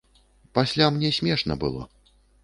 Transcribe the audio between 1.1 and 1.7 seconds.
смешна